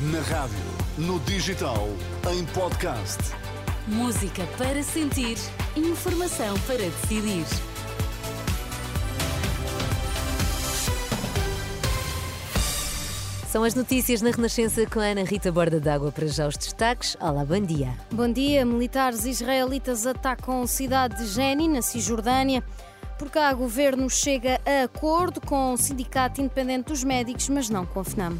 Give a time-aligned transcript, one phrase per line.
[0.00, 0.56] Na rádio,
[0.96, 1.86] no digital,
[2.32, 3.18] em podcast.
[3.86, 5.36] Música para sentir,
[5.76, 7.44] informação para decidir.
[13.46, 16.10] São as notícias na Renascença com a Ana Rita Borda d'Água.
[16.10, 17.14] Para já os destaques.
[17.20, 17.94] Olá, bom dia.
[18.10, 18.64] Bom dia.
[18.64, 22.64] Militares israelitas atacam a cidade de Jenin, na Cisjordânia.
[23.18, 27.84] Por cá, o governo chega a acordo com o Sindicato Independente dos Médicos, mas não
[27.84, 28.38] com a FNAM.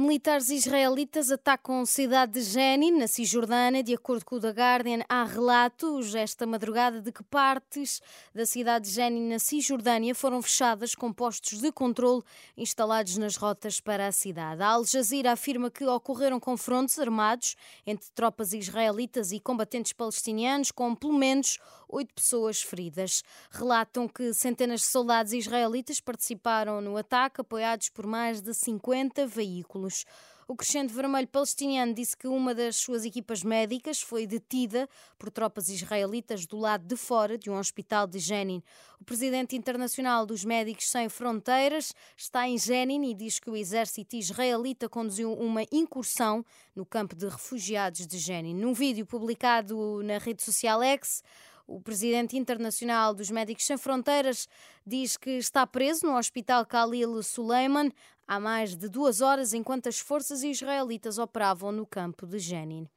[0.00, 3.82] Militares israelitas atacam a cidade de Jenin, na Cisjordânia.
[3.82, 8.00] De acordo com o The Guardian, há relatos esta madrugada de que partes
[8.32, 12.22] da cidade de Jenin, na Cisjordânia, foram fechadas com postos de controle
[12.56, 14.62] instalados nas rotas para a cidade.
[14.62, 20.94] A Al Jazeera afirma que ocorreram confrontos armados entre tropas israelitas e combatentes palestinianos, com
[20.94, 23.22] pelo menos oito pessoas feridas.
[23.50, 30.04] Relatam que centenas de soldados israelitas participaram no ataque, apoiados por mais de 50 veículos.
[30.50, 35.68] O Crescente Vermelho Palestiniano disse que uma das suas equipas médicas foi detida por tropas
[35.68, 38.62] israelitas do lado de fora de um hospital de Jenin.
[38.98, 44.16] O presidente internacional dos Médicos Sem Fronteiras está em Jenin e diz que o exército
[44.16, 46.42] israelita conduziu uma incursão
[46.74, 48.54] no campo de refugiados de Jenin.
[48.54, 51.22] Num vídeo publicado na rede social X,
[51.68, 54.48] o presidente internacional dos Médicos Sem Fronteiras
[54.86, 57.92] diz que está preso no Hospital Khalil Suleiman
[58.26, 62.88] há mais de duas horas enquanto as forças israelitas operavam no campo de Jenin.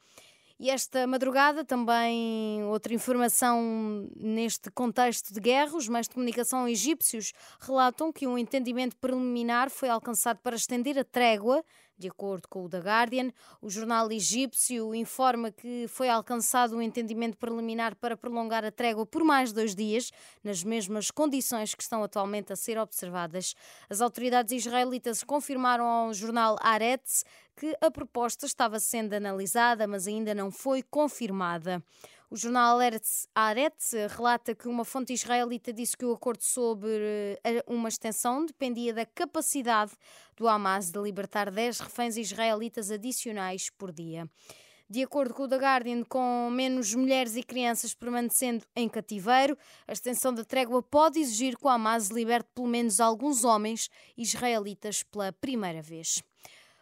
[0.57, 5.75] E esta madrugada também outra informação neste contexto de guerra.
[5.75, 11.03] Os meios de comunicação egípcios relatam que um entendimento preliminar foi alcançado para estender a
[11.03, 11.65] trégua
[12.01, 17.37] de acordo com o The Guardian, o jornal egípcio informa que foi alcançado um entendimento
[17.37, 20.11] preliminar para prolongar a trégua por mais dois dias,
[20.43, 23.53] nas mesmas condições que estão atualmente a ser observadas.
[23.87, 27.23] As autoridades israelitas confirmaram ao jornal Haaretz
[27.55, 31.83] que a proposta estava sendo analisada, mas ainda não foi confirmada.
[32.33, 32.79] O jornal
[33.35, 38.93] Haaretz relata que uma fonte israelita disse que o acordo sobre eh, uma extensão dependia
[38.93, 39.91] da capacidade
[40.37, 44.29] do Hamas de libertar 10 reféns israelitas adicionais por dia.
[44.89, 49.91] De acordo com o The Guardian, com menos mulheres e crianças permanecendo em cativeiro, a
[49.91, 55.33] extensão da trégua pode exigir que o Hamas liberte pelo menos alguns homens israelitas pela
[55.33, 56.23] primeira vez.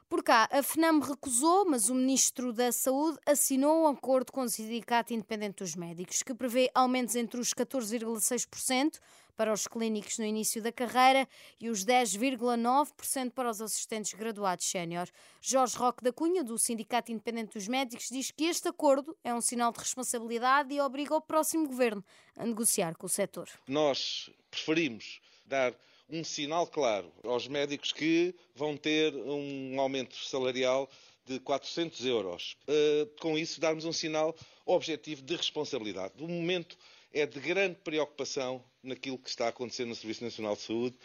[0.09, 4.49] Por cá, a FNAM recusou, mas o Ministro da Saúde assinou um acordo com o
[4.49, 8.99] Sindicato Independente dos Médicos, que prevê aumentos entre os 14,6%
[9.37, 11.29] para os clínicos no início da carreira
[11.61, 15.07] e os 10,9% para os assistentes graduados sénior.
[15.39, 19.41] Jorge Roque da Cunha, do Sindicato Independente dos Médicos, diz que este acordo é um
[19.41, 22.03] sinal de responsabilidade e obriga o próximo governo
[22.35, 23.47] a negociar com o setor.
[23.67, 25.75] Nós preferimos dar
[26.09, 30.89] um sinal claro aos médicos que vão ter um aumento salarial
[31.25, 32.57] de 400 euros.
[32.67, 36.13] Uh, com isso, darmos um sinal objetivo de responsabilidade.
[36.19, 36.75] O momento
[37.13, 40.95] é de grande preocupação naquilo que está a acontecer no Serviço Nacional de Saúde.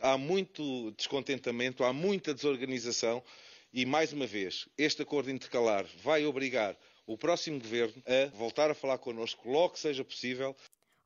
[0.00, 3.22] Há muito descontentamento, há muita desorganização
[3.72, 8.74] e, mais uma vez, este acordo intercalar vai obrigar o próximo governo a voltar a
[8.74, 10.54] falar connosco logo que seja possível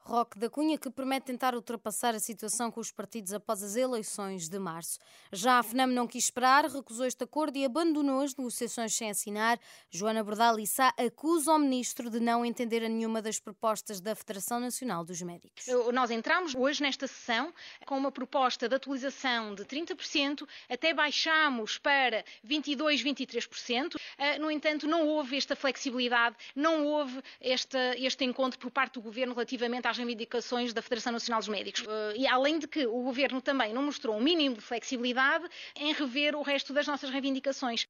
[0.06, 4.50] Roque da Cunha, que promete tentar ultrapassar a situação com os partidos após as eleições
[4.50, 4.98] de março.
[5.32, 9.58] Já a FNAM não quis esperar, recusou este acordo e abandonou as negociações sem assinar.
[9.90, 14.60] Joana Bordal Issa acusa o ministro de não entender a nenhuma das propostas da Federação
[14.60, 15.64] Nacional dos Médicos.
[15.94, 17.54] Nós entramos hoje nesta sessão
[17.86, 23.96] com uma proposta de atualização de 30%, até baixamos para 22, 23%.
[24.18, 29.00] Ah, no entanto, não houve esta flexibilidade, não houve este, este encontro por parte do
[29.00, 31.84] governo relativamente à às reivindicações da Federação Nacional dos Médicos.
[31.86, 35.92] Eh, e além de que o Governo também não mostrou um mínimo de flexibilidade em
[35.92, 37.86] rever o resto das nossas reivindicações.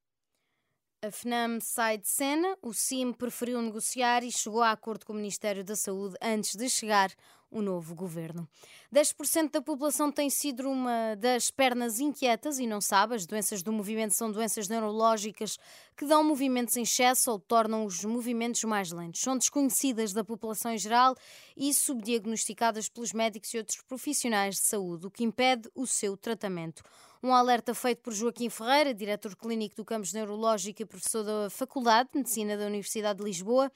[1.03, 5.17] A FNAM sai de cena, o CIM preferiu negociar e chegou a acordo com o
[5.17, 7.11] Ministério da Saúde antes de chegar
[7.55, 8.49] o novo governo.
[8.93, 10.29] 10% da população tem
[10.65, 13.15] uma das pernas inquietas e não sabe.
[13.15, 15.57] As doenças do movimento são doenças neurológicas
[15.97, 19.21] que dão movimentos em excesso ou tornam os movimentos mais lentos.
[19.21, 21.15] São desconhecidas da população em geral
[21.57, 26.83] e subdiagnosticadas pelos médicos e outros profissionais de saúde, o que impede o seu tratamento.
[27.23, 32.11] Um alerta feito por Joaquim Ferreira, diretor clínico do Campus Neurológico e professor da Faculdade
[32.13, 33.71] de Medicina da Universidade de Lisboa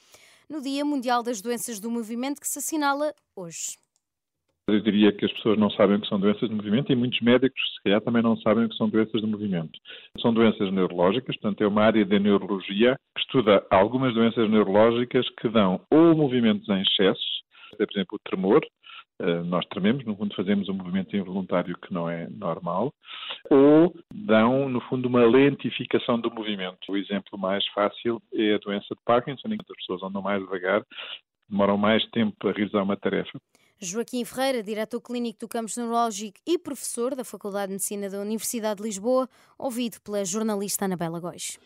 [0.49, 3.77] no Dia Mundial das Doenças do Movimento, que se assinala hoje.
[4.69, 7.21] Eu diria que as pessoas não sabem o que são doenças do movimento e muitos
[7.23, 9.79] médicos, se calhar, também não sabem o que são doenças do movimento.
[10.21, 15.49] São doenças neurológicas, portanto, é uma área da neurologia que estuda algumas doenças neurológicas que
[15.49, 17.23] dão ou movimentos em excesso,
[17.79, 18.61] por exemplo, o tremor,
[19.47, 22.93] nós trememos, no fundo fazemos um movimento involuntário que não é normal,
[23.51, 26.79] ou dão, no fundo, uma lentificação do movimento.
[26.89, 30.41] O exemplo mais fácil é a doença de Parkinson, em que as pessoas andam mais
[30.43, 30.85] devagar,
[31.49, 33.39] demoram mais tempo a realizar uma tarefa.
[33.81, 38.79] Joaquim Ferreira, diretor clínico do Campus Neurológico e professor da Faculdade de Medicina da Universidade
[38.79, 41.59] de Lisboa, ouvido pela jornalista Anabela Góis.